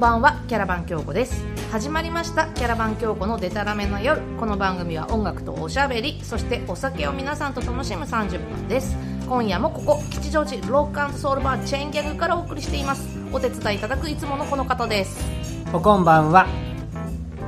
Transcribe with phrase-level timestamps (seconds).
[0.00, 1.44] ばんはキャラバン京子です。
[1.70, 4.22] 始まりましたキャラバン京子のデタラメな夜。
[4.38, 8.96] この番組は音楽とおしゃべりそしてお酒を皆さんと楽しむ30分です。
[9.28, 13.18] 今夜もここ吉祥寺ロックソウルバーチェーンギャグからお送りしています。
[13.30, 15.22] お手伝いいただくいつものこの方です。
[15.70, 16.46] おこんばんは。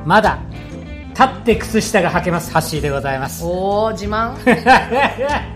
[0.05, 0.39] まだ
[1.13, 4.37] 立って靴下が履けますハッシーでございます、おお自慢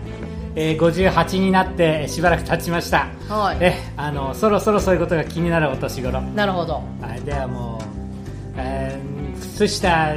[0.57, 3.59] えー、58になってしばらく経ちました、はい。
[3.61, 6.21] えあのそろそろそういうことが気になるお年頃。
[6.23, 6.83] なるほど。
[7.01, 7.83] はいではもう、
[8.57, 9.17] えー
[9.57, 10.15] 靴下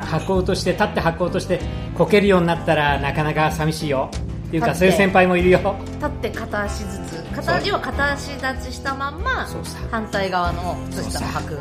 [0.00, 1.60] 履こうとして立って履こうとして
[1.96, 4.10] こけるようになったらなかなか寂しいよ。
[4.48, 5.76] っていうかそういう先輩もいるよ。
[5.96, 7.22] 立って片足ずつ。
[7.34, 9.46] 片足は片足立ちしたまんま
[9.90, 11.58] 反対側の靴下を履く。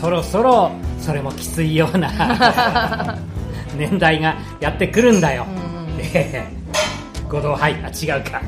[0.00, 0.70] そろそろ
[1.00, 2.10] それもきついような
[3.78, 5.62] 年代がやってくるんだよ、うんう
[5.94, 6.65] ん
[7.26, 8.40] ええ五道はいあ違うか。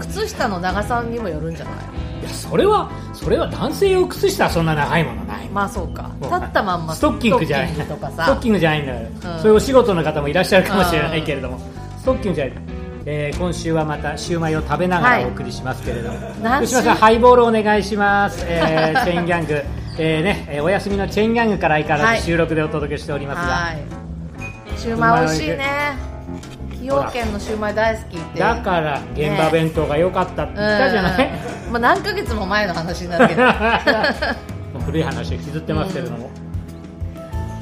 [0.00, 1.74] 靴下の長さにもよるんじゃない？
[2.20, 5.48] いやそれはそれは男性用靴下はそんな長いものない。
[5.48, 6.10] まあそうか。
[6.20, 7.68] 立ったまんまストッキングじゃない。
[7.68, 8.24] ストッキングとかさ。
[8.24, 9.20] ストッキングじゃないんだよ、うん。
[9.20, 11.58] そういうお仕事の方もいらっしゃるかもしれないけれども、
[11.98, 12.54] ストッキングじゃない、
[13.06, 19.62] えー今週はまたシューマイを食べながはいらお送りしますけれども、何福島さんハイボールお願いします、えー チェーンギャング、
[19.98, 22.20] えーねえーお休みのチェーンギャングから相変わらはい。
[22.20, 23.78] ず収録でお届けしておりますが、はい。
[24.76, 25.58] シューマイ美味しいね。
[25.58, 26.07] 崎
[26.88, 28.40] 陽軒のシューマイ大好きって。
[28.40, 31.30] だから現場弁当が良かったって言ったじゃない、
[31.66, 31.72] うん。
[31.72, 33.42] まあ何ヶ月も前の話になるけど。
[34.84, 36.30] 古い話を引きずってますけれども、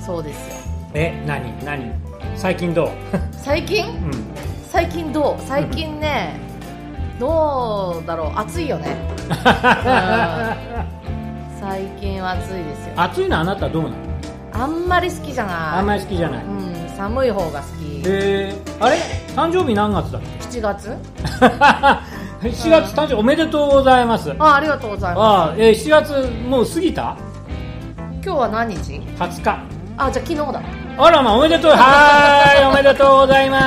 [0.05, 0.55] そうですよ。
[0.95, 1.53] え何？
[1.65, 1.93] 何？
[2.37, 2.89] 最近どう、
[3.33, 3.87] 最近？
[3.87, 4.11] うん。
[4.71, 5.43] 最近どう？
[5.49, 6.39] 最近ね
[7.19, 8.39] どうだろう？
[8.39, 8.97] 暑いよね。
[11.59, 12.93] 最近は暑いですよ。
[12.97, 13.97] 暑いのあなたどうなの？
[14.53, 15.57] あんまり好きじゃない。
[15.57, 16.89] あんまり好きじゃない、うん。
[16.97, 18.03] 寒い方が好き。
[18.07, 18.99] えー、あれ？
[19.37, 20.88] 誕生日何月だっ7月。
[22.41, 24.34] け7月誕生日おめでとうございます。
[24.38, 27.15] あありがとうございまあー、えー、7月もう過ぎた？
[27.16, 27.22] す
[28.25, 29.59] 今日は何日？20日。
[29.99, 30.62] あじゃあ昨日だ。
[30.99, 31.72] あらまあおめでとう。
[31.72, 33.59] はーいおめでとうございま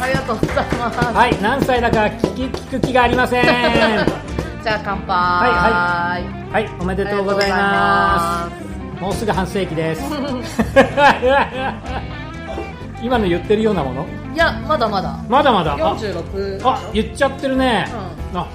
[0.00, 3.46] ありがとうございます、すはい何歳だか聞き聞く気がありません。
[3.46, 4.06] は
[4.62, 5.50] じゃあ乾杯。
[5.50, 6.20] は
[6.60, 6.68] いい。
[6.78, 8.68] おめでとうございます。
[9.00, 10.02] もうすぐ半世紀です
[13.02, 14.06] 今の言ってるようなもの？
[14.34, 15.24] いやまだまだ。
[15.28, 15.74] まだまだ？
[15.74, 17.86] あ46あ言っちゃってるね、
[18.32, 18.48] うあ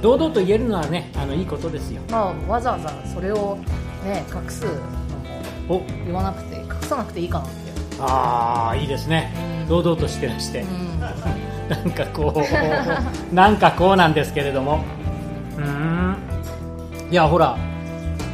[0.00, 2.00] 堂々と言えるのはねあのいいことですよ。
[2.10, 3.56] まあわざわざそれを
[4.04, 4.78] ね隠すのも
[5.68, 5.82] お。
[6.04, 7.72] 言わなくて隠さなくていいかなって。
[8.00, 9.32] ああいいですね、
[9.62, 9.68] うん。
[9.68, 10.98] 堂々としてらして、うん。
[11.68, 12.34] なんかこ
[13.30, 14.84] うなんかこうなんですけれども。
[15.56, 16.16] うーん。
[17.10, 17.56] いやほら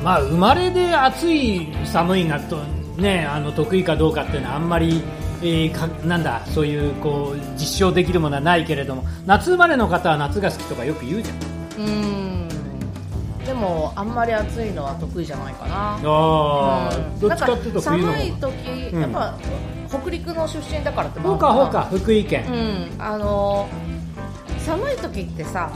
[0.02, 2.56] まあ生まれで暑い寒いがと
[2.98, 5.02] ねあの得意かどうかっていうのはあんまり、
[5.40, 11.36] えーかなんだそういうこう実証できるものはないけれども夏生まれの方は夏が好きとかよく言うじゃん。
[11.78, 12.48] うん。
[13.46, 15.74] でもあんまり暑いのは得意じゃないかな。
[15.94, 17.20] ああ、うん。
[17.20, 18.54] どっちかっていうと寒い時、
[18.92, 19.00] うん。
[19.00, 19.38] やっぱ
[19.88, 23.02] 北陸の出身だからってもあほうかほうか福井県、うん。
[23.02, 23.68] あの
[24.58, 25.70] 寒い時ってさ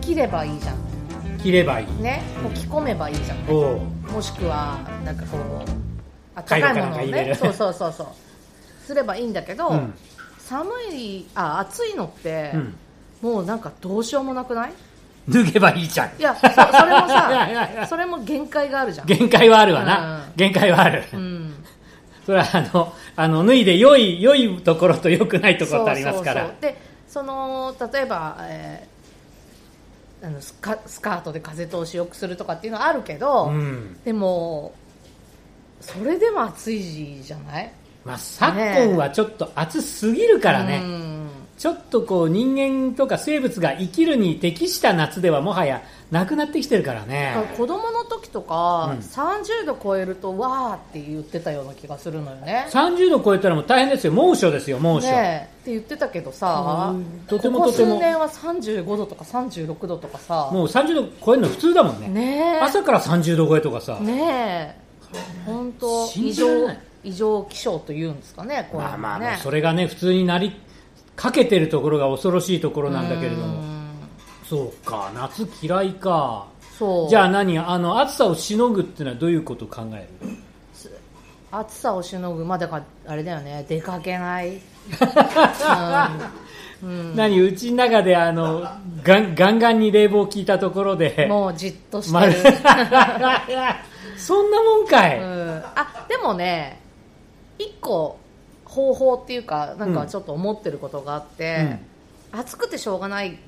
[0.00, 0.76] 着ればいいじゃん。
[1.38, 2.02] 切ればいい。
[2.02, 2.22] ね。
[2.42, 3.38] こう着込めばいいじゃん。
[4.12, 5.77] もしくはなんかこう
[6.38, 7.34] あったかいものをね。
[7.34, 8.06] そうそうそうそう。
[8.86, 9.94] すればいいんだけど、うん。
[10.38, 12.74] 寒いあ暑いのって、うん。
[13.20, 14.72] もうなんかどうしようもなくない？
[15.28, 16.08] 脱げばいいじゃん。
[16.18, 19.06] いやそそれもさ それも限界があるじゃん。
[19.06, 20.32] 限界はあるわな、うん。
[20.36, 21.54] 限界はある、うん。
[22.24, 26.42] それはあのあの脱いで良い良いところと良くないところってありますから。
[26.42, 26.72] そうそうそう。
[26.72, 28.98] でその例えば、えー
[30.20, 33.96] あのスカスカートで風通しよくするとかっていうのはあるけど、うん。
[34.04, 34.72] でも
[35.80, 37.72] それでも暑いじゃない？
[38.04, 41.28] まあ、昨今はちょっと暑すぎるからね、うん。
[41.58, 47.34] ちょっとこう人間とか生物が生きるに適した夏ではもはやなくなってきてるからね。
[47.56, 48.98] 子供の時とか、うん。
[49.00, 52.66] 30度超えるとわーって言ってたような気がするのよね。
[52.70, 54.12] 30度超えたらもう大変ですよ。
[54.12, 55.62] 猛暑ですよ猛暑、ねえ。
[55.62, 57.96] って言ってたけどさうんとてもこことても。
[57.96, 60.48] 数年は35度とか36度とかさ。
[60.52, 62.08] もう30度超えるの普通だもんね。
[62.08, 62.60] ねえ。
[62.60, 64.87] 朝から30度超えとかさ、ねえ
[65.46, 66.46] 本当信異常
[67.04, 69.00] 異常気象というんですかねこういうまあのね。
[69.00, 70.52] まあまあそれがね普通になり
[71.16, 73.88] かけてるところが恐ろしいところなんだけれどうもん。
[74.48, 76.46] そうか夏嫌いか。
[76.78, 77.08] そう。
[77.08, 80.28] じゃあ何あの暑さをしのぐっていうのはどういうことを考える？
[81.50, 82.44] 暑さをしのぐ。
[82.44, 83.64] まあだからあれだよね。
[83.68, 84.60] 出かけない、
[86.82, 87.16] うん。
[87.16, 88.62] 何うちの中であの
[89.02, 91.26] ガンガンガンに冷房効いたところで。
[91.28, 92.38] もうじっとして丸る、
[94.18, 96.80] そんなもんかい、うん、あでもね
[97.58, 98.18] 一個
[98.64, 101.78] 方法っていうかなんかちょっと思ってることがあって、
[102.30, 103.38] 暑くてしょうがない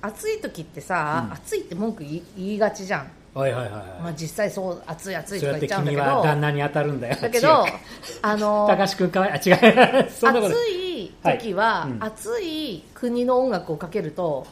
[0.00, 1.32] 暑い時ってさ、うん。
[1.34, 3.10] 暑いって文句言いがちじゃん。
[3.34, 6.02] はいはいはいはい、まあ、実際そう熱い熱いとか言っちゃうんだけど。
[6.02, 7.16] は旦那に当たるんだよ。
[7.20, 7.66] だけど
[8.22, 9.32] あの高橋君かわいい。
[9.32, 10.10] あ違う。
[10.10, 10.54] そんなこと。
[10.54, 11.90] 暑い時は、はい。
[11.90, 12.04] うん。
[12.04, 14.46] 暑い国の音楽をかけると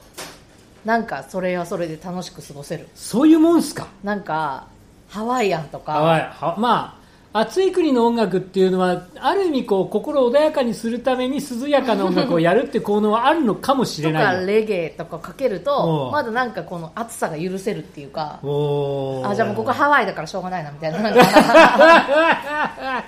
[0.85, 2.89] なんかそれはそれで楽しく過ごせる。
[2.95, 3.89] そういうもんすか。
[4.03, 4.67] なんか
[5.17, 5.93] ハワイアンとか。
[5.93, 7.07] はいはまあ
[7.41, 14.41] 暑い国の音楽っていうのはある意味こう心穏やかにするために涼やかな音楽をやるっていう効能はあるのかもしれとかない。
[14.41, 16.13] よレゲエとかかけるおとう。
[16.13, 21.13] まだなんかこの暑さが許せるっていうかあじゃあもうここハワイだからしょうがないなみたいな。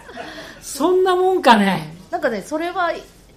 [0.60, 1.94] そんなもんかね。
[2.10, 2.92] なんかねそれは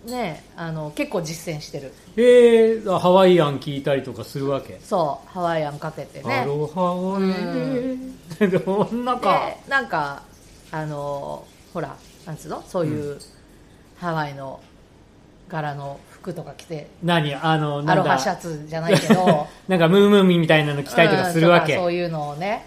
[0.05, 1.93] ねあの結構実践してる。
[2.15, 6.39] えー、ハワイアン聞いたりとかするわけ、そうハワイアンかけてね。
[6.41, 9.51] アロハワイどんなか。
[9.65, 10.23] でなんか
[10.71, 11.95] あのほら
[12.25, 12.63] なんつうの？
[12.67, 13.19] そういう、
[13.97, 14.59] ハワイの
[15.47, 16.87] 柄の服とか着て。
[17.03, 17.33] 何？
[17.35, 19.47] あのアなんだロハシャツじゃないけど。
[19.67, 22.65] なんかムームーミンみたいなの着たりとかするわけ、うんそういうのをね。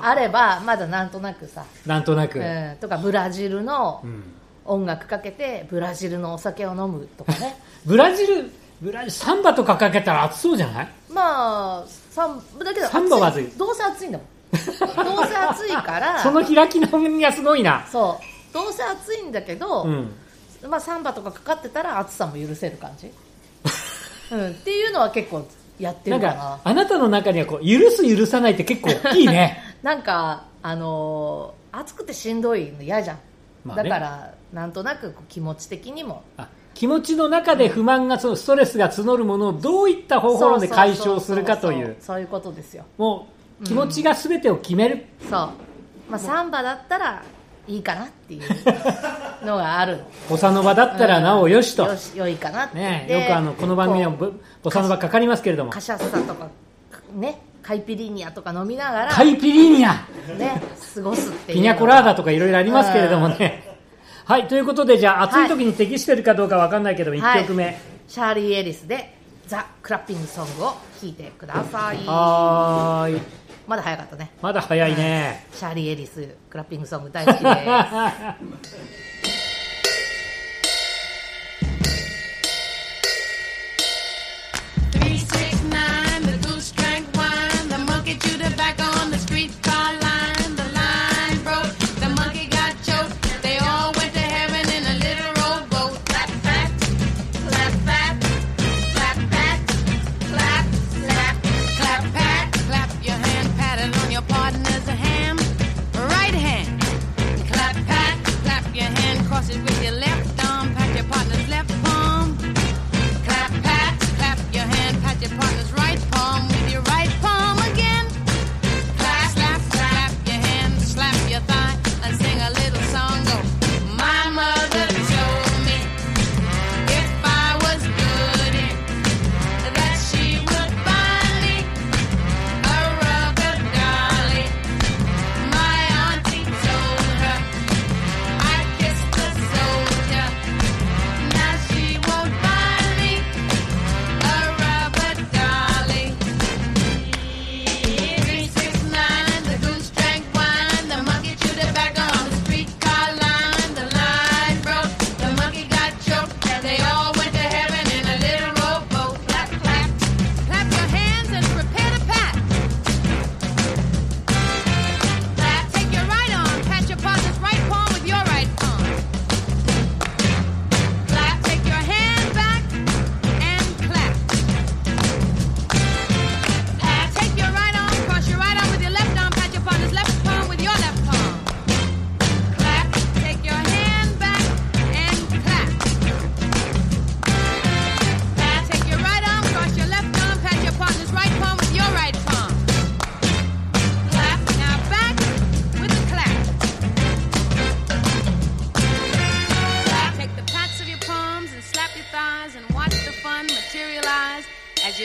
[0.00, 4.22] あればまだなんとなくさ、なんとなく、うん、とかブラジルのうん
[4.68, 7.56] 音楽かけてブラジルのお酒を飲むとかね。
[7.86, 8.50] ブラジル
[8.80, 10.88] ブラジルサンバとかかけたら暑そうじゃない？
[11.10, 13.48] まあサンだけどサンバは暑い。
[13.56, 14.26] どうせ暑いんだもん。
[15.04, 16.20] どうせ暑いから。
[16.22, 17.84] その開き直りがすごいな。
[17.90, 18.54] そう。
[18.54, 20.12] どうせ暑いんだけど、うん。
[20.68, 23.12] まあ、サンバとかかかってたら暑さも許せる感じ、
[24.32, 25.46] うん、っていうのは結構
[25.78, 26.32] やってるかな。
[26.34, 29.62] かあなたの中にはこう許す許さないって結構大きいね。
[29.82, 33.18] なんかあのー暑くてしんどいの嫌じゃん、
[33.64, 33.88] まあね。
[33.88, 36.22] だからなんとなく気持ち的にも。
[36.36, 41.96] あ気持ちの中で不満がそのストレスが募るものをどういった方法で解消するかという。
[42.00, 42.84] そういうことですよ。
[42.96, 43.26] も
[43.60, 45.52] う気持ちが全てを決める、そう、ま
[46.12, 47.24] あ、サンバだったら
[47.66, 48.42] いいかなっていう
[49.44, 49.96] のがある。
[49.98, 54.30] の ボサノバだったらなおよしと、よし良いかなって、ね、でよくあのこの番組はボ
[54.62, 55.72] ボサノバかかりますけれども。
[55.72, 56.48] カシャッサとか
[57.12, 60.38] ねカイピリーニャとか飲みながらカイピリーニャ。
[60.38, 60.62] ね
[60.94, 63.67] 過ごすっていうピニャコラーダとかいろいろありますけれどもね。
[64.28, 67.78] はい、ということで、じゃあ、暑い時に適してるかどうかわかんないけど、1曲目。
[68.06, 69.14] シャーリー・エリスで
[69.46, 73.22] ザ・クラッピングソングを聴いてくださいはーい。
[73.66, 75.46] まだ早かったねまだ早いね。
[75.54, 77.48] シャーリー・エリスクラッピングソング大好きです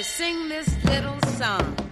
[0.03, 1.82] sing this little song.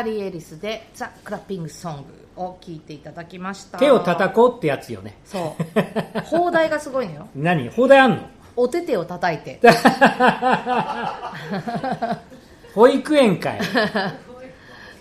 [0.00, 2.02] ーリー・エリスで「ザ・クラッピング・ソング」
[2.42, 3.78] を聞いていただきました。
[3.78, 5.16] 手を叩こうってやつよね。
[5.24, 6.20] そう。
[6.22, 7.28] 放題がすごいのよ。
[7.36, 7.68] 何？
[7.70, 8.18] 放題あんの？
[8.56, 9.60] お手手を叩いて。
[12.74, 13.60] 保育園かい。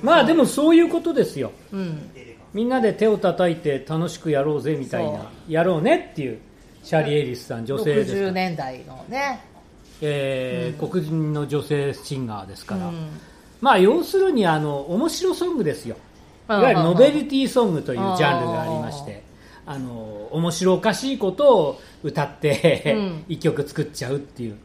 [0.02, 1.52] まあでもそういうことですよ。
[1.72, 2.10] うん。
[2.54, 6.40] みんなで手を叩いて楽しくやろうぜみたいなやろうねっていう
[6.84, 9.40] シャーリー・エリスさん女性ですか60ら、年代のね。
[10.02, 13.08] えー黒人の女性シンガーですから、うん
[13.62, 15.96] まあ要するにあの面白ソングですよ。
[16.50, 19.24] いうんわゆるノベルティソングというジャンルがありまして
[19.66, 23.24] あの面白おかしいことを歌って、うん。
[23.28, 24.58] 一曲作っちゃうっていう。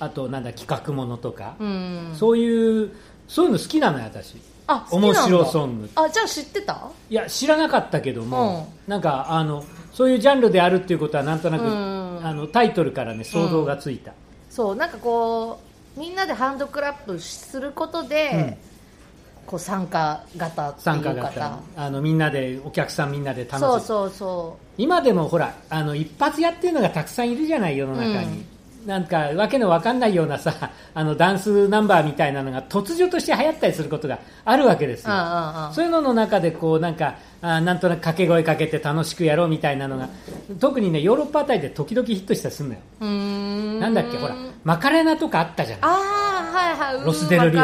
[0.00, 2.90] あとなんだ企画ものとか、うんそういう
[3.28, 4.36] そういうの好きなのよ私。
[4.66, 5.90] あ面白ソング。
[5.94, 6.90] あじゃあ知ってた？
[7.10, 9.00] いや知らなかったけども、なん。
[9.00, 14.12] かあのそういうジャンルであるっていうことはなんとなく、うんあのタイトルからね想像がついた、
[14.48, 18.56] そうなんかこうみんなでハンドクラップすることで、
[19.46, 21.58] こう参加型っていうか型。
[21.76, 28.44] あのみんなでお客さんみんなで楽しそうそうそ今でもほらあの一発やってるのがたくさんいるじゃない世の中に、
[28.86, 35.12] なんかわけのわかんないようなさ あのダンスナンバーみたいなのが突如として流行ったりすることがあるわけですよ、
[35.72, 40.08] そういうのの中でこうなんかあなんとなく掛け声かけて楽しくやろうみたいなのが
[40.60, 42.80] 特にねヨーロッパあたりで時々ヒットしたりするのよ、
[43.80, 44.34] なんだっけほら
[44.64, 47.04] マカレナとかあったじゃないああはいはい。
[47.04, 47.62] ロスデルリオ。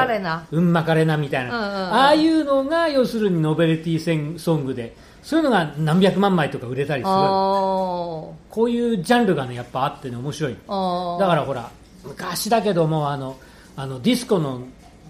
[0.52, 1.16] うんマカレナ。
[1.18, 7.12] みたいな、ああいうのが要するにノベルティーソングでそういうのが何百万枚とか売れたりする。
[7.12, 10.56] あこういうジャンルがねやっぱあってね面白い。
[10.68, 11.70] あだからほら
[12.04, 13.37] 昔だけどもあの
[13.76, 14.62] あのディスコの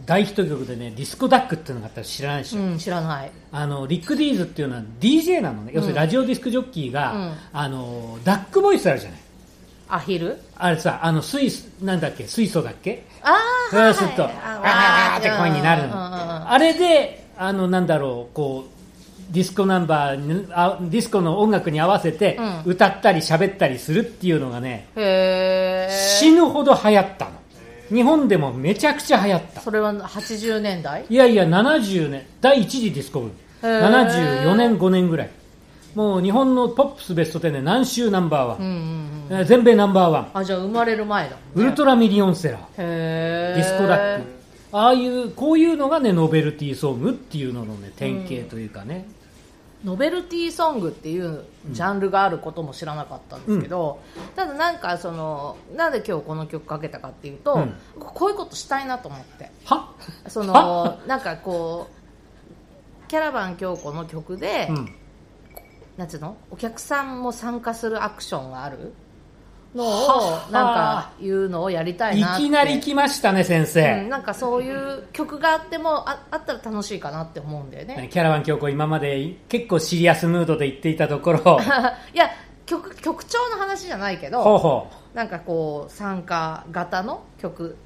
[0.07, 3.31] 大ヒット曲でねディスコダックっていうのがあったら知らないでしょ、うん知らない。
[3.53, 7.35] あのリック・ディーズっていうのは DJ なのね、要するにラジオディスクジョッキーが、うん。
[7.53, 9.21] あのダックボイスあるじゃない。
[9.91, 10.39] アヒル？
[10.57, 12.27] あれさあのスイスなんだっけ？
[12.27, 13.05] 水素だっけ？
[13.23, 13.37] あ
[13.71, 15.95] あそうすると、わーって声になるの。
[15.95, 18.78] ああれで、あの、なんだろう、こう、
[19.31, 22.73] ディスコナンバーに、あディスコの音楽に合わせてうん。
[22.73, 27.33] 歌ったり喋ったりするっていうのがね、へえ死ぬほど流行ったの。
[27.91, 29.61] 日本でもめちゃくちゃ流行った。
[29.61, 31.05] それは80年代？
[31.09, 33.35] いやいや、70年、第一次ディスコブーム。
[33.63, 34.45] へー。
[34.45, 35.31] 74年、5年ぐらい。
[35.95, 38.73] もう日本のポップスベスト10で何週ナンバーワン、うんうん
[39.31, 39.39] うん。
[39.39, 41.37] えー全米ナンバーワン、あじゃあ生まれる前だ。
[41.55, 42.77] ウルトラミリオンセラー。
[42.77, 44.23] ディスコダック
[44.71, 49.09] ああいうこういうのがねノベルティーソングっていうののね典型というかね、
[49.85, 54.01] ノベルティーソングっていうジャンルがあることも知らなかったんですけど、
[54.35, 57.75] ただなんかそのなんで今日この曲かけたかっていうと、うん。
[58.01, 59.51] こういうことしたいなと思って。
[59.65, 59.93] は？
[60.27, 60.99] そのは？
[61.07, 61.89] なんかこ
[63.07, 64.95] うキャラバン京子の曲で、うん。
[65.97, 66.37] なんつうの？
[66.51, 68.93] お客さんも参加するアクションがある
[69.75, 72.43] のをはあなんかいうのをやりたいいなって。
[72.43, 78.09] きなり来ましたね先うん、生、なんかそういう曲があってもああったら楽しいかなって思うんだよね。
[78.11, 81.61] キャラバン京子今まで結構シリアスムードで言っていたところ。
[82.15, 82.31] いや
[82.67, 87.77] 曲曲調の話じゃないけどなんかこう参加型の曲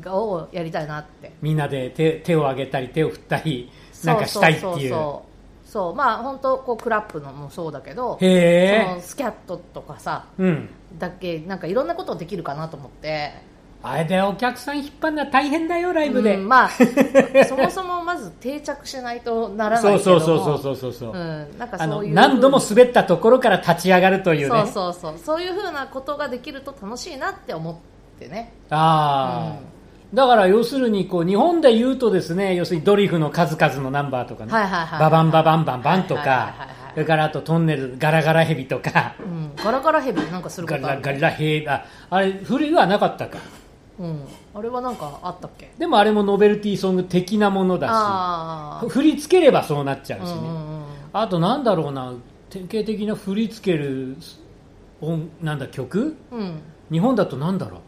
[0.00, 1.28] がをやりたいなって。
[1.28, 3.70] うみんなで手手を挙げたり手を振ったり
[4.04, 4.64] なんかしたいっていう。
[4.64, 5.29] そうそうそうそう
[5.96, 10.68] まあ本当こうクラップのもそうだけどそのスキャットとかさうん。
[10.98, 13.48] だけなんかいろんなことできるかなと思って。
[13.82, 16.68] あれでお客さん引っ張るのは大変だよライブで、うんまあ
[17.48, 20.20] そもそもまず定着しないとならなそいうけども。
[20.20, 27.74] そうそうそうそうそうそう、うん、なんかそういう何度も滑ったところから立ち上がるというねそうそうそうそういうふうなことができると楽しいなって思っ
[28.18, 29.79] てねああ、
[30.12, 39.14] だから要するにこう日本で言うとですね要するにドリフの数々のナンバーとかね、はいはいはいババンババンバンバンとかそれからあとトンネルガラガラヘビとか。
[39.20, 41.02] うん、ガラガラヘビなんかすることある。
[41.02, 43.38] ガラガラヘビああれ古いはなかったか。
[44.00, 44.24] うん、
[44.54, 45.70] あれはなんかあったっけ？
[45.78, 52.14] でもあれもノベルティーソング的なものだあし振り付ければそうなっちゃうあ、しね、うんうんうん、あとなんだろうな
[52.48, 54.16] 典型的な振り付ける
[55.00, 56.16] 音なんだ曲？
[56.32, 56.60] うん。
[56.90, 57.80] 日本だとなんだろう？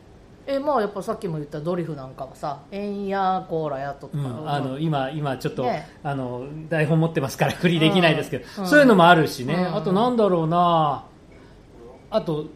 [0.47, 5.89] えまあやっぱさっきも言ったドリフなんかはさ「えんやこーらやと」とか、うん、あの今今ちょっと、ね。
[6.03, 8.67] あの台本持ってますから振りできないですけど、うん。
[8.67, 9.77] そういうのもあるしね、うん。
[9.77, 11.05] あとなんだろうな。
[12.11, 12.47] あと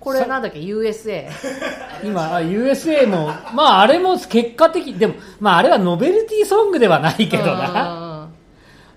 [0.00, 1.28] これなんだっけ？USA
[2.02, 7.99] 今あ USA もまああれも結果的でもまああれはノベルティーソングではないけどな、うん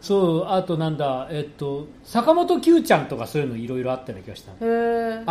[0.03, 4.51] そうあとなんだえっと坂本九ちゃんとかそういうのいろいろあったような気がした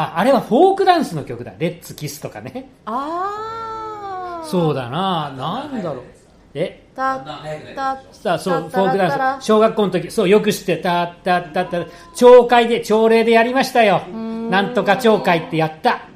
[0.00, 1.52] ああれはフォークダンスの曲だ。
[1.58, 2.70] レッツキスとかね。
[2.86, 5.30] ああそうだな。
[5.36, 6.04] なんだろう。
[6.54, 6.86] え？
[6.96, 7.18] た
[7.76, 9.44] たさあそうフたォークダンス。
[9.44, 10.10] 小学校の時。
[10.10, 11.06] そうよく知ってた。
[11.22, 11.86] たたた。
[12.14, 14.00] 朝会で朝礼でやりましたよ。
[14.08, 16.08] なんとか朝会ってやった。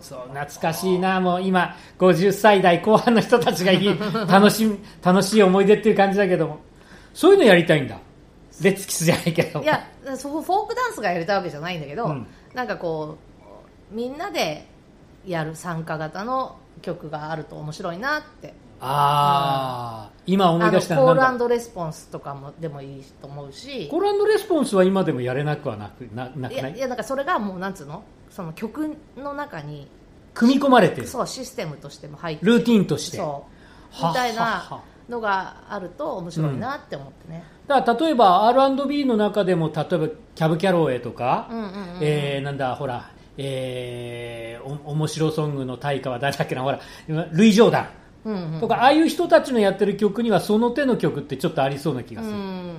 [0.00, 1.20] そう懐かしいな。
[1.20, 3.98] もう今50歳代後半の人たちがいい。
[4.30, 6.60] 楽しみ楽しい思い出っていう感じだけども
[7.16, 7.98] そういうのやりたいんだ。
[8.60, 9.62] レッツキスじゃないけど。
[9.62, 12.26] いやそうフォークダンスがやりたいわけじゃないんだけど、うん。
[12.52, 13.16] なんかこ
[13.90, 14.66] うみんなで
[15.26, 18.52] やる参加型の曲があると面白いなって。
[18.78, 23.88] ああ今思い出したあのコールレスポンスとかもでもいいと思うし。
[23.88, 26.76] コールレスポンスは今でもやれなくはなくななくない？
[26.76, 28.04] いやなんかそれがもうなんつうの？
[28.28, 29.88] その曲の中に
[30.34, 31.06] 組み込まれてる。
[31.08, 33.18] そうシステムとしても入ってルーティンとして。
[33.18, 41.72] みたいなのがあると面白いなって思ってね、だから例えば R&B の中でも例えばキャブ・キャロウェイとか、うんうんうん。
[42.00, 47.88] えーなんだほら、えー、お面白ソングの大家は誰だっけなほらルイ・ジョーダン。
[48.24, 48.60] うんうん。
[48.60, 52.78] とか、ああいう人たちのやってる曲にはその手の曲ってちょっとありそうな気がする、うん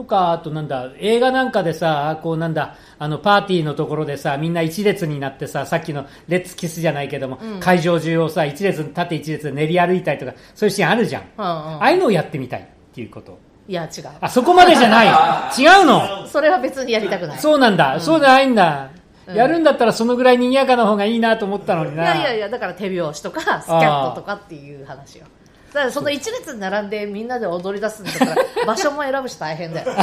[0.00, 7.60] とかあとなんだ映画なんかでさこうなんだあのパーティーのところでさみんな一列になってささっきのレッツキスじゃないけども、うん。
[7.60, 11.48] 会場中をさ一列縦一列で練り歩いたりとかそういうシーンあるじゃん、うんうん。
[11.48, 12.64] ああいうのをやってみたいっ
[12.94, 13.38] ていうこと。
[13.68, 14.04] いや違う。
[14.20, 15.06] あそこまでじゃない。
[15.60, 16.26] 違うの。
[16.26, 17.38] それは別にやりたくない。
[17.38, 18.90] そうなんだ、そうじゃないんだ、
[19.28, 19.34] うん。
[19.34, 25.26] やるんだったらそのぐらい賑やかな方がいいなと思ったのにいなやいやいやだから手拍子とかスキャットとかっていう話よ
[25.72, 28.36] だからその一列に並んでみんなで踊り出すんだから
[28.66, 29.92] 場所も選ぶし大変だよ、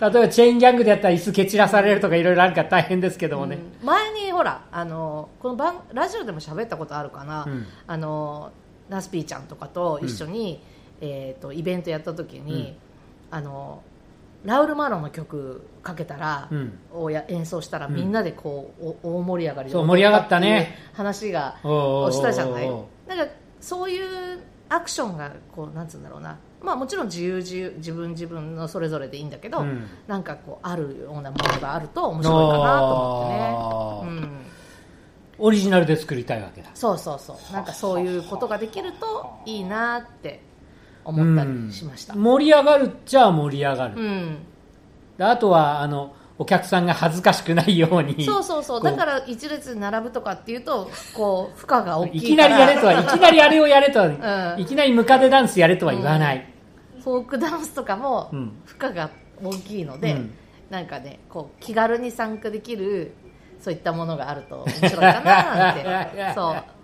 [0.00, 3.86] 例えばチェーンギャングでやったら椅子蹴散らされるとかいろいろあるから大変ですけどもね、うん。
[3.86, 7.66] 前にほらあのこの番ラジオでも喋ったことあるかな、うん。
[7.86, 8.52] あの
[8.88, 10.62] ナスピーちゃんとかと一緒に、
[11.00, 12.76] えー、とイベントやった時に、
[13.30, 13.82] あの
[14.44, 16.78] ラウル・マロンの曲かけたら、うん。
[16.92, 17.94] をや演奏したらうん。
[17.94, 20.76] みんなでこう、お大盛り上がりでそう盛り上がったね。
[20.92, 22.68] 話がしたじゃない。
[23.06, 26.36] なんかそういうアクションがこうなんつうんだろうな。
[26.60, 29.86] まあもちろん自由自由自分自分のそれぞれでいいんだけど、うん。
[30.06, 34.28] なんかこうあるようなものがあると面白いかなと思ってね、
[35.38, 36.70] うん、オリジナルで作りたいわけだ。
[36.74, 37.52] そうそうそう。
[37.52, 40.40] なんかそういうことができるといいなって
[41.04, 42.18] 思ったりしました、うん。
[42.20, 43.94] うん盛り上がるっちゃ盛り上がる、
[45.18, 48.24] であとはあのお客さんが恥ずかしくないように。
[48.24, 48.82] そうそうそう。
[48.82, 54.60] だから一列に並ぶとかっていうとこう負荷が大きいきないからりやれとはいきなりあれをやれとは、ん。
[54.60, 56.46] いきなりムカデダンスやれとは言わない、
[57.02, 58.52] フォークダンスとかもうん。
[58.64, 59.10] 負荷が
[59.42, 60.34] 大きいので、うん。
[60.70, 63.12] なんかねこう気軽に参加できる
[63.60, 66.32] そういったものがあると面白いかななんて。
[66.34, 66.81] そう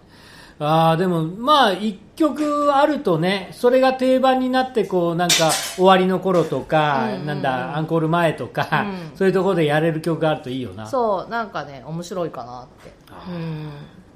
[0.61, 7.21] ああでもまあ一曲あるとねそれが定番になってこうなんか終わりの頃とか、うんうん。
[7.21, 9.17] うんなんだアンコール前とか、うん。
[9.17, 10.87] そういうところでやれる曲があるといいよな。
[10.87, 12.93] そうなんかね面白いかなって。
[13.31, 13.67] うん。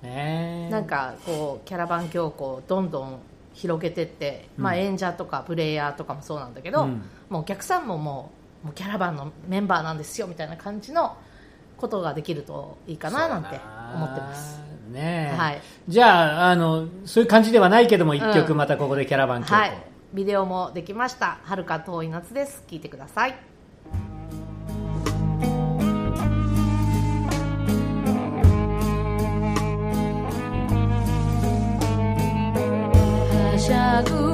[0.03, 3.19] ねえなんかこうキャラバン教皇をどんどん
[3.55, 7.03] 広げてって、まあ、うん演者とかプレイヤーとかもそうなんだけど、うん。
[7.29, 8.33] もうお客さんもも
[8.65, 11.17] うもうキャラバンのメンバーなんですよみたいな感じの
[11.77, 13.61] ことができるといいかななんて
[13.95, 14.61] 思ってます
[14.93, 15.31] ね。
[15.35, 15.63] え、はい。
[15.89, 18.57] じゃああのそういう感じではないけども一曲うん。
[18.59, 19.73] またここでキャラバン曲を、はい。
[20.13, 22.63] ビデオもできました「はるか遠い夏」です。
[22.69, 23.35] 聞いてください。
[33.53, 34.32] はしゃぐ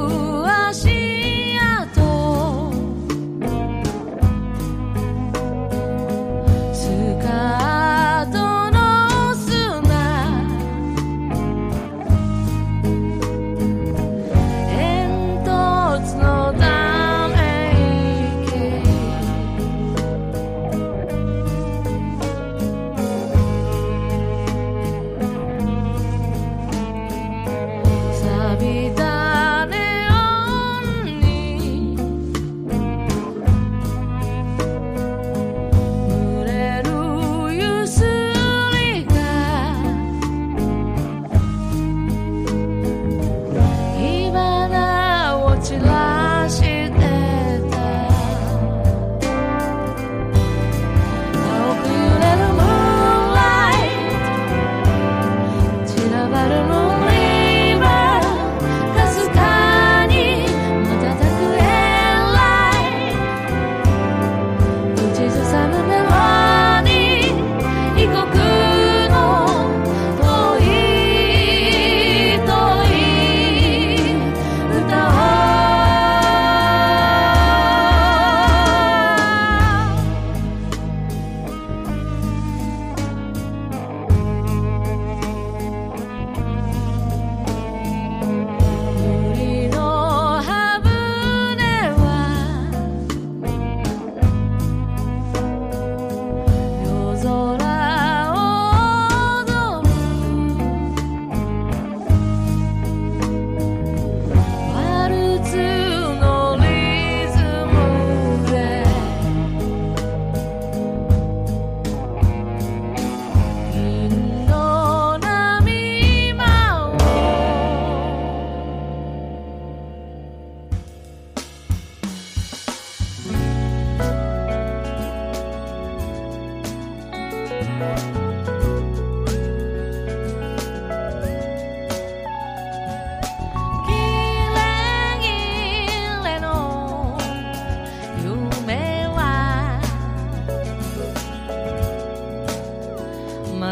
[28.68, 28.97] see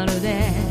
[0.07, 0.66] ので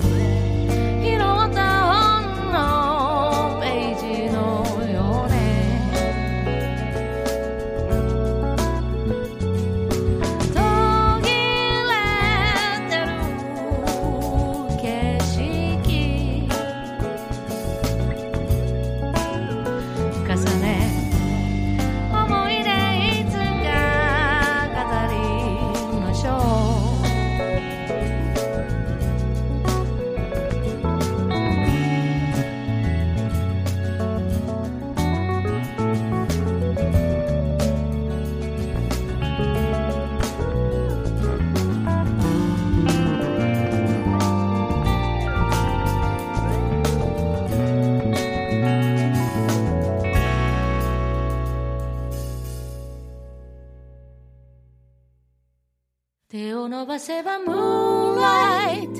[56.29, 58.95] 手を伸ばせばムーンライト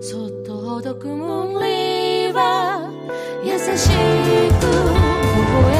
[0.00, 3.98] そっとほどくムーンリバー優しく微
[5.64, 5.79] 笑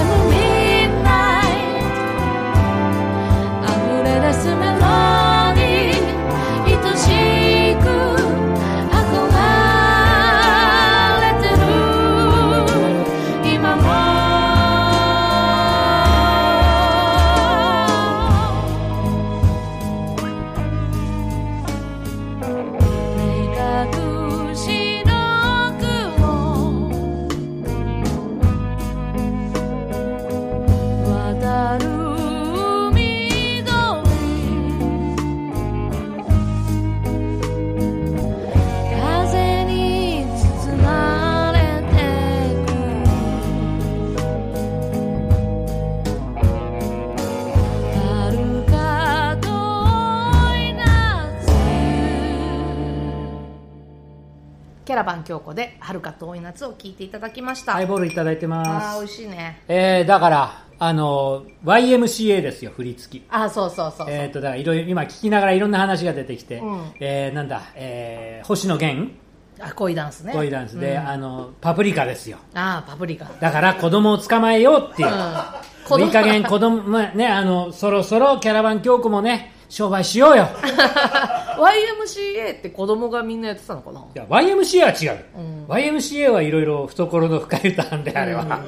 [54.90, 58.96] キャラバン京子で「遥か遠い夏」を聞いていただきました、ハイボールいただいてあます。
[58.96, 59.62] ー美味しいね。
[59.68, 63.24] えー、だからあの YMCA ですよ振り付き。
[63.30, 66.92] あーそうそうそうそう、えー、とだからいろいろ今聞きながらいろんな話が出てきて、うん。
[66.98, 69.12] えーなんだ、えー星野源。
[69.60, 70.32] あ恋ダンスね。
[70.32, 71.08] 恋ダンスで、うん。
[71.08, 72.38] あのパプリカですよ。
[72.54, 73.26] あーパプリカ。
[73.38, 76.02] だから子供を捕まえようっていう、うん。
[76.02, 80.48] いい加減子供、まあね、あのそろそろキャラバン京子もね商売しようよ
[81.60, 84.00] YMCA って子供がみんなやってたのかな？
[84.00, 85.66] いや YMCA は違う、うん。
[85.66, 88.60] YMCA はいろいろ懐の深い歌なんであれは、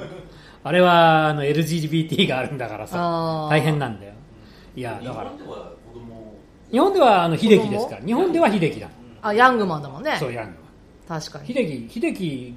[0.64, 4.12] あれはあの LGBT があるんだからさ大変なんだよ。
[4.76, 5.30] いやだから。
[5.30, 6.34] 日本では子供？
[6.70, 8.02] 日本ではあの秀樹ですから。
[8.04, 8.88] 日本では秀樹だ。
[9.22, 10.16] あヤングマンだもんね。
[10.18, 11.46] そうやるのは確かに。
[11.48, 12.54] 秀樹秀樹ひ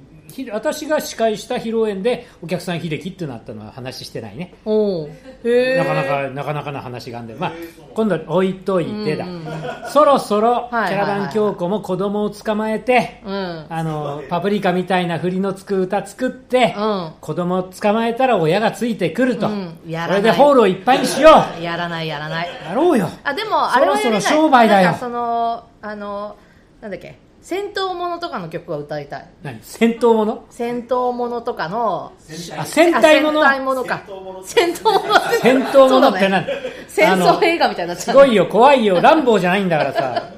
[0.52, 4.54] 私が司会した披露宴でお客さん秀樹ってなったのは話してないね。
[4.64, 5.12] おおへ
[5.44, 7.52] えなかなかなかなかな話があんで、まあ、
[7.94, 9.44] 今度置いといてだ、うんうん。
[9.90, 13.66] そろそろキャラバン京子も子供を捕まえて、うん。
[13.68, 17.12] あのパプリカみたいな振りのつく歌作って、うん。
[17.20, 19.78] 子供を捕まえたら親がついてくると、うん。
[19.86, 20.22] やこらない。
[20.22, 21.62] れでホールをいっぱいにしよう。
[21.62, 22.48] やらないやらない。
[22.68, 23.08] やろうよ。
[23.24, 24.86] あでもあれはそろそろ商売だよ。
[24.86, 26.36] なんかそのあの
[26.80, 27.25] なんだっけ？
[27.48, 29.28] 戦闘ものとかの曲は歌いたい。
[29.44, 29.60] 何？
[29.62, 30.46] 戦闘もの？
[30.50, 32.12] 戦闘ものとかの
[32.58, 33.40] あ戦隊もの？
[33.40, 34.02] あ戦隊ものか。
[34.42, 35.20] 戦闘もの。
[35.40, 36.52] 戦闘ものって何、ね。
[36.88, 40.32] 戦争映画みたいになっちゃうすごいよ怖いよランボーじゃないんだからさ。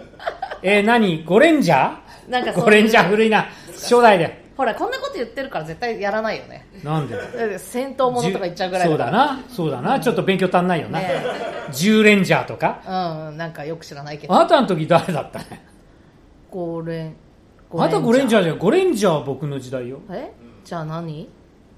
[0.63, 1.25] えー、何？
[1.25, 2.31] ゴレンジャー？
[2.31, 3.49] なんかそういうゴレンジャー古いな。
[3.73, 4.45] 初代で。
[4.59, 6.67] ほらこんなこと言ってるから絶対やらないよね。
[6.85, 7.17] なんで？
[7.17, 9.43] だって戦闘ものとか言っちゃうぐらいそうだな。
[9.49, 9.99] そうだな。
[9.99, 11.23] ちょっと勉強足んないよな、ね
[11.73, 12.83] ジューレンジャーとか？
[13.31, 14.35] うんなんかよく知らないけど。
[14.35, 15.68] あなたの時誰だったね？
[16.51, 17.17] ゴレン
[17.71, 18.59] あなたゴレンジャーーじゃん。
[18.59, 20.01] ゴレンジャーは僕の時代よ。
[20.11, 20.33] え？
[20.65, 21.29] じゃあ何？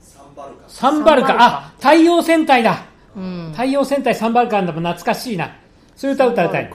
[0.01, 0.69] サンバルカ。
[0.69, 1.29] サンバルカ。
[1.29, 1.57] サンバルカ。
[1.57, 2.85] あ太陽戦隊だ。
[3.17, 3.49] うん。
[3.53, 4.73] 太陽戦隊サンバルカンだ。
[4.73, 5.57] も懐かしいな。
[5.97, 6.73] そういう歌歌いたい。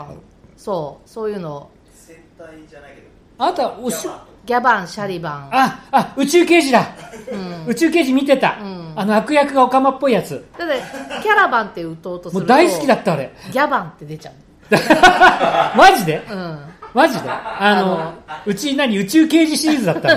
[0.58, 1.69] そうそういうの。
[1.93, 3.08] 戦隊じゃないけど。
[3.38, 4.08] あなたおし
[4.45, 4.88] ギャバン。
[4.88, 5.49] シャリバン。
[5.53, 6.86] ああ宇宙刑事だ、
[7.31, 7.65] うん。
[7.67, 8.93] 宇宙刑事見てた、うん。
[8.97, 10.45] あの悪役がオカマっぽいやつ。
[10.58, 10.75] だって
[11.23, 13.34] キャラバンって歌おうとするともう大好きだったあれ。
[13.51, 14.34] ギャバンって出ちゃう。
[15.77, 16.21] マジで？
[16.29, 16.60] うん
[16.95, 17.29] マジで？
[17.29, 18.13] あの
[18.45, 20.15] うち何宇宙刑事シリーズだった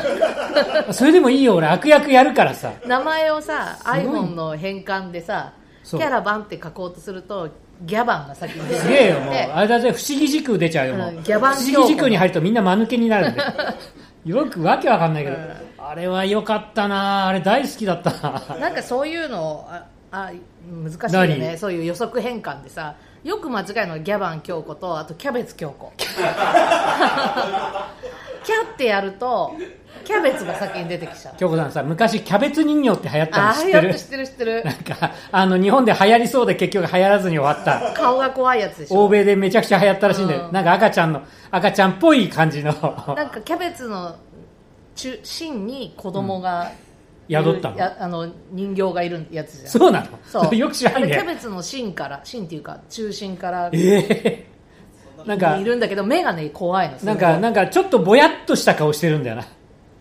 [0.87, 0.93] の？
[0.95, 2.73] それでもいいよ俺悪役やるからさ。
[2.87, 5.53] 名前をさ iPhone の変換でさ
[5.85, 7.49] キャラバンって書こうとすると
[7.83, 9.35] ギャバンが先に出てすげえよもう。
[9.35, 13.41] であれだぜ不思議時空出ちゃうよもう、うんギャバン不思議時空に入るとみんな間抜けになるんで。
[14.25, 15.37] よくわけわかんないけど、
[15.79, 17.29] あれは良かったな。
[17.29, 18.57] あれ大好きだったな。
[18.61, 20.31] なんかそういうのああ
[20.71, 21.39] 難しいよね。
[21.53, 21.57] 何？
[21.59, 25.93] そういう予測変換でさよく間違えるのはギャバン京子とあとキャベツ京子。
[28.45, 29.53] キャってやると
[30.05, 31.35] キャベツが先に出てきちゃう。
[31.37, 33.91] 京子さんさ昔キャベツ人形って流行ったのあ知ってる？
[33.91, 34.65] あ知ってる知ってる。
[34.65, 37.93] なんかあの日本で流行りそうで結局流行らずに終わった。
[37.93, 39.05] 顔が怖いやつでしょ。
[39.05, 40.53] 欧米でめちゃくちゃ流行ったらしいんだよ、うん。
[40.53, 42.73] なんか赤ちゃんの赤ちゃんっぽい感じの。
[42.73, 44.15] なんかキャベツの
[44.95, 46.73] 中芯に子供がいる、
[47.29, 47.77] 宿ったの？
[47.77, 49.69] やあの人形がいるやつじゃん。
[49.69, 50.07] そうなの？
[50.27, 50.55] そう。
[50.57, 54.47] よく知らないあれキャねベツの芯から芯っていうか中心からええ。
[55.27, 57.15] なんかいるんだけど目がね怖いのない。
[57.17, 59.45] んかなんかちょっとぼやっとした顔してるんだよな。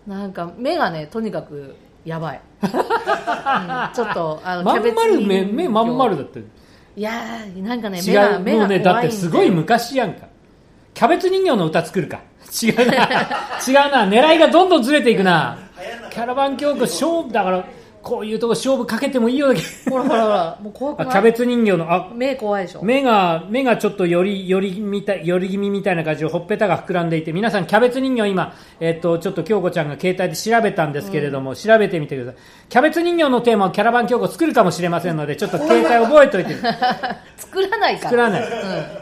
[0.06, 6.40] なんか目がねとにかくやばい、 うんちょっとあのまんキャベツ丸目目まん丸だって。
[6.96, 10.26] いやーなんかね違目がう目が怖いんもうねだってすごい昔やんか。
[10.94, 12.20] キャベツ人形の歌作るか
[12.62, 12.94] 違うな。
[13.66, 14.08] 違うな。
[14.08, 15.58] 狙いがどんどんずれていくな。
[16.10, 17.64] キャラバン教区勝負だから
[18.02, 20.58] こういうとこ勝負かけてもいいようだけほらほらほら。
[20.62, 22.82] もう怖くキャベツ人形のあ目怖いでしょ。
[22.82, 32.40] 目が目がちょっとよりよりみたいより気味みたいな感じでほっぺたが膨らんでいて皆さんキャベツ人形今、えっとちょっと京子ちゃんが携帯で調べたんですけれども、調べてみてください。
[32.68, 36.54] キャベツ人形のテーマをキャラバン京子作るかもしれませんのでちょっと携帯覚えておいて。
[37.36, 38.10] 作らないから。
[38.10, 38.44] 作らない、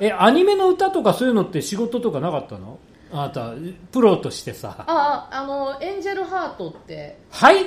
[0.01, 2.79] えアニメの歌とかそういうのって仕事とかなかったの？
[3.12, 3.53] あなた
[3.92, 4.75] プロとしてさ。
[4.87, 7.19] あああのエンジェルハートって。
[7.31, 7.66] はい？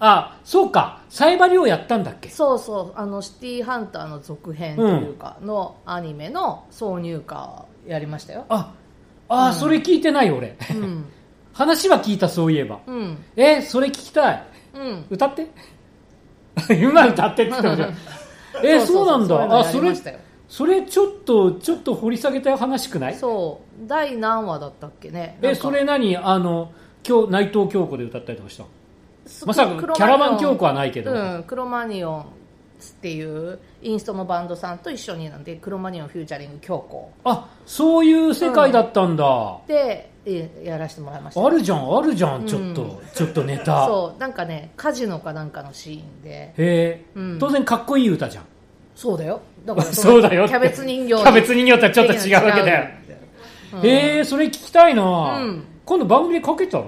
[0.00, 1.02] あそうか。
[1.10, 2.28] サイバリをやったんだっけ？
[2.30, 2.92] そうそう。
[2.96, 8.44] あのシティーハンターの続編というかのアニメの挿入歌やりましたよ。
[8.48, 8.72] あ
[9.28, 10.56] あ、それ聞いてない俺。
[10.70, 11.04] うん。
[11.52, 12.78] 話は聞いたそういえば。
[12.86, 13.18] うん。
[13.36, 14.44] えそれ聞きたい。
[14.74, 15.06] うん。
[15.10, 15.46] 歌って？
[16.82, 17.94] 今歌ってって言ってもじゃん。
[18.64, 19.58] えそうなんだ。
[19.60, 19.92] あそれ
[20.50, 23.14] それちょっとちょっと掘り下げたい話くない？
[23.14, 23.86] そう。
[23.86, 25.38] 第何話だったっけね？
[25.42, 26.16] えそれ何？
[26.16, 26.72] あの
[27.08, 28.64] 今日内藤京子で歌ったりとかした
[29.46, 31.12] まさかキャラバン京子はないけど。
[31.12, 32.24] うん、クロマニオンっ
[33.00, 37.12] ていうインストのバンドさんと一緒になんでクロマニオンフューチャリング京子。
[37.22, 41.46] あそういう世界だったんだ、でえやらせてもらいました。
[41.46, 43.86] あるじゃんあるじゃんちょっと、うんちょっとネタ。
[43.86, 46.30] そうなんかねカジノかなんかのシーンで。
[46.30, 47.38] へえ、うん。
[47.38, 48.44] 当然かっこいい歌じゃん。
[48.96, 52.88] そうだよだからのそうだよキャベツ人形キャベツ人形とはちょっと違うわけだよ。
[53.74, 53.86] うん。
[53.86, 55.64] へえそれ聞きたいな、うん。
[55.84, 56.84] 今度番組でかけたら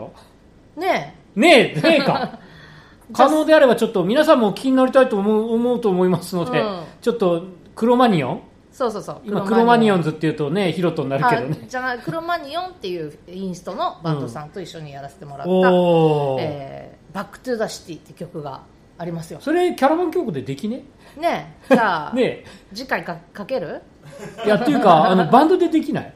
[0.76, 2.38] ねねえねえか。
[3.12, 6.82] 可能であればちょっと皆さんも気になりたいと思う思うと思いますので、うん。
[7.00, 8.40] ちょっとクロマニオン。
[8.72, 9.20] そうそうそう。
[9.24, 11.66] 今クロマニオンズズっていうとねヒロトになるけどね。
[11.68, 18.62] じゃないクロマニオンっていうインストのバンドさんと一緒にやらせてもらった、おお、えーバックトゥザシティって曲が
[18.96, 19.40] ありますよ。
[19.42, 20.84] それキャラバン曲でできね？
[21.16, 22.44] ねえじゃあ、 ね
[22.74, 23.82] 次回かかける？
[24.44, 26.12] えいやっていうかあのバンドでできない。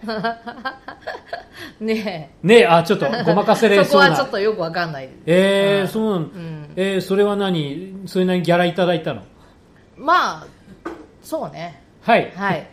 [1.81, 4.09] ね ねえあちょっとごまかせえれそうな。
[4.17, 5.09] そこはちょっとよくわかんない。
[5.27, 6.73] えー、うんそうなの、ん。
[6.77, 8.03] えー、それは何？
[8.07, 9.23] それなりにギャラいただいたの？
[9.97, 10.47] まあ
[11.23, 11.83] そうね。
[12.03, 12.67] はい、はい。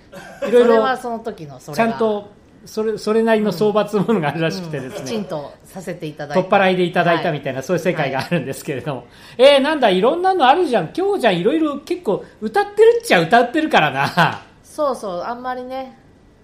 [0.47, 0.67] いろいろ。
[0.67, 1.83] それはその時のそれが。
[1.85, 2.31] ちゃんと
[2.65, 10.93] それそれなりの相場つものがあるらしくてですね、きちんとさせていただいて取っ払いでいただいたみたいな、そういう世界があるんですけれども、えー、なんだいろんなのあるじゃん。
[10.95, 14.43] 今日じゃんいろいろ結構歌ってるっちゃ歌ってるからな。
[14.63, 15.97] そうそうあんまりね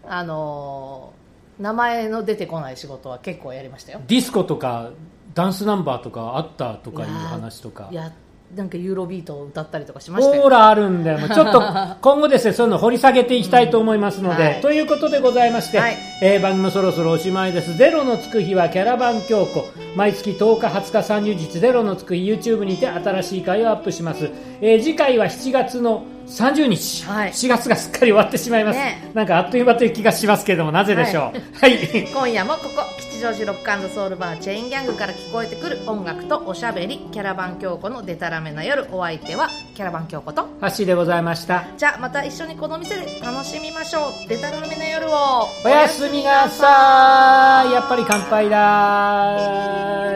[0.06, 1.20] あのー
[1.60, 4.02] 名前の出てこない仕事は結構やりましたよ。
[4.08, 4.92] ディスコとか
[5.34, 7.90] ダンスナンバーとかあったとかいう話とか。
[7.92, 8.12] いや
[8.56, 11.20] なんかユーロビートを歌ったりとかしましたよほらあるんだよ。
[11.28, 11.62] ちょっと
[12.02, 14.62] 今後ですねそういうの掘り下げていきたいと思いますので、はい。
[14.62, 15.98] ということでございまして、はい。
[16.24, 17.78] えー番組もそろそろおしまいです。
[17.78, 19.66] ゼロのつく日はキャラバン京子。
[19.96, 24.30] 毎月10日20日30日ゼロのつく日 YouTube にて新しい回をアップします、
[24.62, 27.32] えー次回は7月の30日、はい。
[27.32, 29.12] 7月がすっかり終わってしまいます、ね。
[29.14, 31.58] なんかあっという間という気がしますけれどもなぜでしょう？
[31.60, 31.78] はい。
[32.14, 40.44] 今夜もここ吉祥寺ロックソウルバーチェーンギャングから聞こえてくる音楽とおしゃべりキャラバン京子のデタラメな夜お相手はキャラバン京子と。
[40.62, 41.66] ハッシーでございました。
[41.78, 44.30] じゃあまた一緒にこの店で楽しみましょう。
[44.30, 45.48] デタラメな夜を。
[45.66, 47.74] おやすみなさい。
[47.74, 49.26] やっぱり乾杯だ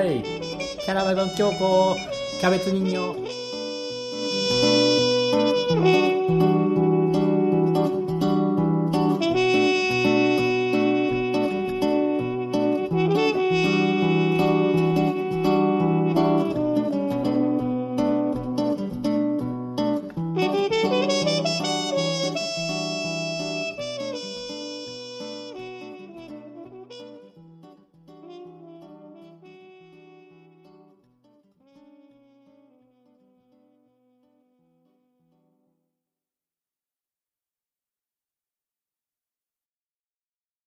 [0.04, 0.24] ーい。
[0.86, 1.96] キャラバン京子
[2.40, 3.43] キャベツ人形